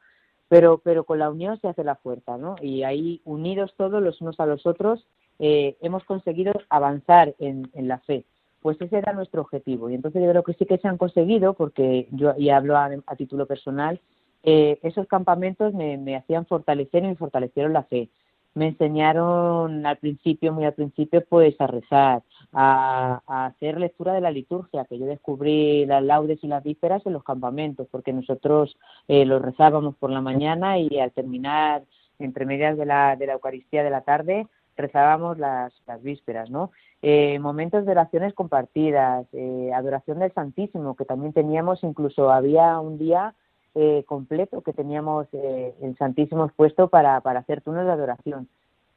[0.51, 2.57] pero, pero con la unión se hace la fuerza, ¿no?
[2.61, 5.07] Y ahí, unidos todos los unos a los otros,
[5.39, 8.25] eh, hemos conseguido avanzar en, la fe.
[8.61, 9.89] Pues ese era nuestro objetivo.
[9.89, 12.89] Y entonces yo creo que sí que se han conseguido, porque yo, y hablo a,
[13.15, 14.01] título personal,
[14.43, 18.09] eh, esos campamentos me, hacían fortalecer y me fortalecieron la fe.
[18.53, 24.31] me enseñaron al principio, muy al principio, pues a rezar, a, hacer lectura de la
[24.31, 28.77] liturgia, que yo descubrí las laudes y las vísperas en los campamentos, porque nosotros
[29.07, 31.83] eh, los rezábamos por la mañana y al terminar,
[32.19, 36.71] entre medias de la, de la Eucaristía de la tarde, rezábamos las, las vísperas, ¿no?
[37.01, 42.97] Eh, momentos de oraciones compartidas, eh, adoración del Santísimo, que también teníamos, incluso había un
[42.97, 43.33] día
[43.75, 48.47] eh, completo que teníamos eh, el Santísimo expuesto para, para hacer turnos de adoración.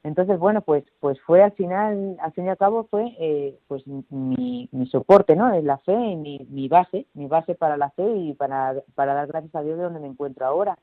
[0.02, 3.84] Entonces, bueno, pues, pues fue al final, al fin y al cabo, fue eh, pues
[3.86, 5.52] mi, mi soporte, ¿no?
[5.54, 9.28] En la fe, mi, mi base, mi base para la fe y para, para dar
[9.28, 10.78] gracias a Dios de donde me encuentro ahora.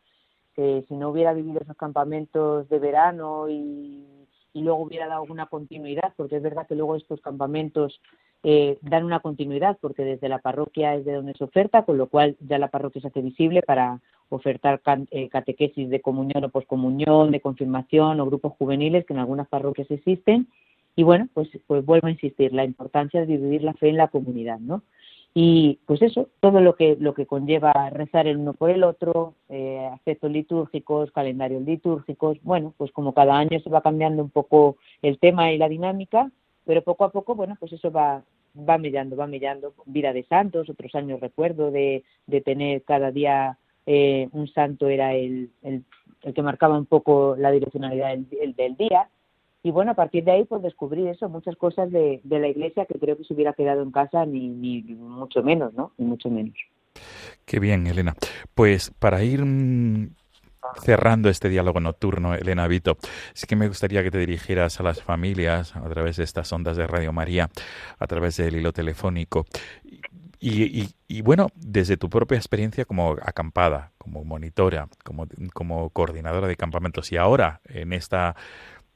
[0.55, 4.20] Que si no hubiera vivido esos campamentos de verano y,
[4.53, 8.01] y luego hubiera dado alguna continuidad, porque es verdad que luego estos campamentos
[8.43, 12.07] eh, dan una continuidad, porque desde la parroquia es de donde se oferta, con lo
[12.07, 14.81] cual ya la parroquia se hace visible para ofertar
[15.11, 19.91] eh, catequesis de comunión o poscomunión, de confirmación o grupos juveniles que en algunas parroquias
[19.91, 20.47] existen.
[20.95, 24.07] Y bueno, pues, pues vuelvo a insistir, la importancia de vivir la fe en la
[24.07, 24.83] comunidad, ¿no?
[25.33, 29.35] Y pues eso, todo lo que, lo que conlleva rezar el uno por el otro,
[29.47, 34.75] eh, aspectos litúrgicos, calendarios litúrgicos, bueno, pues como cada año se va cambiando un poco
[35.01, 36.29] el tema y la dinámica,
[36.65, 38.23] pero poco a poco, bueno, pues eso va,
[38.57, 39.73] va mellando, va mellando.
[39.85, 45.13] Vida de santos, otros años recuerdo de, de tener cada día eh, un santo era
[45.13, 45.83] el, el,
[46.23, 49.09] el, que marcaba un poco la direccionalidad del, del, día.
[49.63, 52.85] Y bueno, a partir de ahí, pues descubrir eso, muchas cosas de, de la iglesia
[52.85, 55.91] que creo que se hubiera quedado en casa, ni, ni mucho menos, ¿no?
[55.97, 56.55] Ni mucho menos.
[57.45, 58.15] Qué bien, Elena.
[58.55, 60.15] Pues para ir mm,
[60.81, 62.97] cerrando este diálogo nocturno, Elena Vito,
[63.33, 66.77] sí que me gustaría que te dirigieras a las familias a través de estas ondas
[66.77, 67.49] de Radio María,
[67.99, 69.45] a través del hilo telefónico.
[70.39, 76.47] Y, y, y, bueno, desde tu propia experiencia como acampada, como monitora, como, como coordinadora
[76.47, 78.35] de campamentos y ahora en esta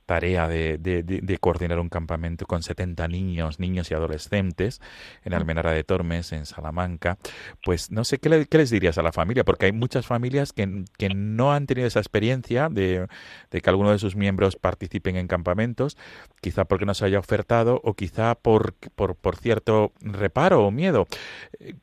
[0.06, 4.82] tarea de, de, de, coordinar un campamento con 70 niños, niños y adolescentes
[5.24, 7.18] en Almenara de Tormes, en Salamanca,
[7.64, 9.44] pues no sé, ¿qué, le, qué les dirías a la familia?
[9.44, 13.08] Porque hay muchas familias que, que no han tenido esa experiencia de,
[13.52, 15.98] de, que alguno de sus miembros participen en campamentos,
[16.42, 21.08] quizá porque no se haya ofertado o quizá por, por, por cierto reparo o miedo.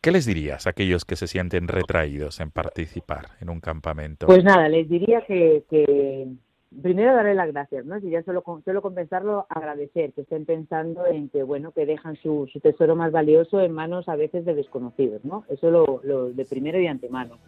[0.00, 4.26] ¿Qué les dirías a aquellos que se sienten retraídos en participar en un campamento?
[4.26, 5.64] Pues nada, les diría que...
[5.68, 6.28] que
[6.80, 8.00] primero darle las gracias, ¿no?
[8.00, 12.48] Si ya solo, solo compensarlo, agradecer, que estén pensando en que, bueno, que dejan su,
[12.52, 15.44] su, tesoro más valioso en manos a veces de desconocidos, ¿no?
[15.48, 17.38] Eso lo, lo de primero y antemano.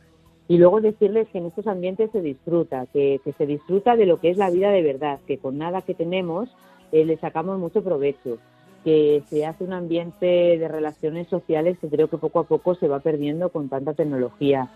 [0.46, 4.20] Y luego decirles que en estos ambientes se disfruta, que, que se disfruta de lo
[4.20, 6.54] que es la vida de verdad, que con nada que tenemos
[6.92, 8.38] eh, le sacamos mucho provecho,
[8.84, 12.88] que se hace un ambiente de relaciones sociales que creo que poco a poco se
[12.88, 14.68] va perdiendo con tanta tecnología,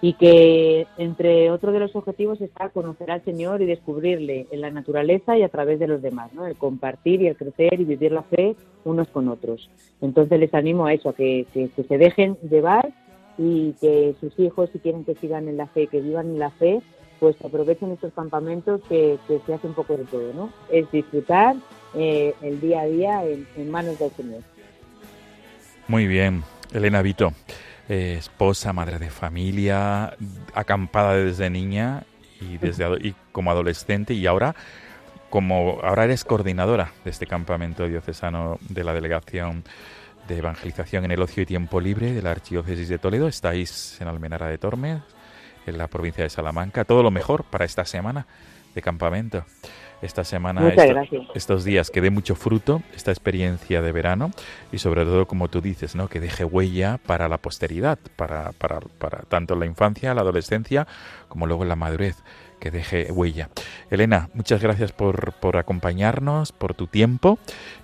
[0.00, 4.70] y que entre otros de los objetivos está conocer al Señor y descubrirle en la
[4.70, 6.46] naturaleza y a través de los demás, ¿no?
[6.46, 9.70] el compartir y el crecer y vivir la fe unos con otros.
[10.00, 12.92] Entonces les animo a eso, a que, se dejen llevar
[13.38, 16.50] y que sus hijos, si quieren que sigan en la fe, que vivan en la
[16.50, 16.80] fe,
[17.18, 20.50] pues aprovechen estos campamentos que, que se hace un poco de todo, ¿no?
[20.70, 21.56] Es disfrutar
[21.94, 24.42] eh, el día a día en, en manos del Señor.
[25.88, 26.42] Muy bien,
[26.72, 27.32] Elena Vito
[27.88, 30.16] eh, esposa, madre de familia,
[30.54, 32.04] acampada desde niña
[32.40, 34.54] y desde y como adolescente y ahora
[35.30, 39.64] como ahora eres coordinadora de este campamento diocesano de la delegación
[40.28, 43.28] de evangelización en el ocio y tiempo libre de la Archidiócesis de Toledo.
[43.28, 45.02] Estáis en Almenara de Tormes,
[45.66, 46.84] en la provincia de Salamanca.
[46.84, 48.26] Todo lo mejor para esta semana
[48.74, 49.44] de campamento
[50.02, 50.82] esta semana, esto,
[51.34, 54.30] estos días, que dé mucho fruto esta experiencia de verano
[54.70, 56.08] y sobre todo, como tú dices, ¿no?
[56.08, 60.86] que deje huella para la posteridad, para, para, para tanto la infancia, la adolescencia,
[61.28, 62.22] como luego la madurez,
[62.60, 63.48] que deje huella.
[63.90, 67.38] Elena, muchas gracias por, por acompañarnos, por tu tiempo.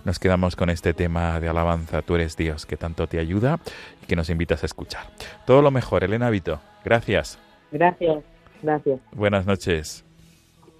[0.04, 3.60] Nos quedamos con este tema de alabanza, tú eres Dios, que tanto te ayuda
[4.02, 5.04] y que nos invitas a escuchar.
[5.46, 6.60] Todo lo mejor, Elena Vito.
[6.84, 7.38] Gracias.
[7.72, 8.22] Gracias,
[8.62, 9.00] gracias.
[9.12, 10.09] Buenas noches.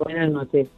[0.00, 0.68] Buenas noches.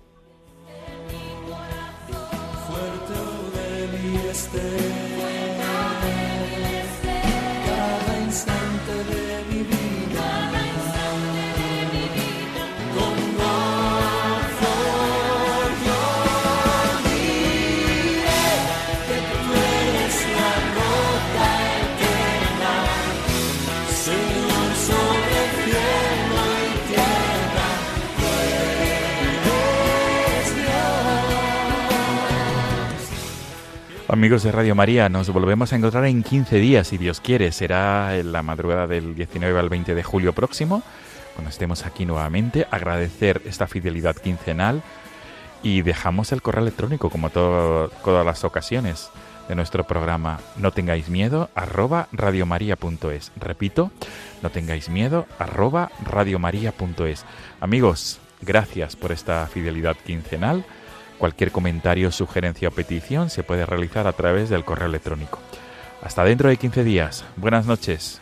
[34.12, 37.50] Amigos de Radio María, nos volvemos a encontrar en 15 días, si Dios quiere.
[37.50, 40.82] Será en la madrugada del 19 al 20 de julio próximo,
[41.32, 42.66] cuando estemos aquí nuevamente.
[42.70, 44.82] Agradecer esta fidelidad quincenal
[45.62, 49.08] Y dejamos el correo electrónico como todas las ocasiones
[49.48, 50.40] de nuestro programa.
[50.58, 53.32] No tengáis miedo, arroba radiomaria.es.
[53.36, 53.92] Repito,
[54.42, 57.24] no tengáis miedo, arroba radiomaria.es.
[57.60, 60.66] Amigos, gracias por esta fidelidad quincenal.
[61.18, 65.38] Cualquier comentario, sugerencia o petición se puede realizar a través del correo electrónico.
[66.02, 67.24] Hasta dentro de 15 días.
[67.36, 68.21] Buenas noches.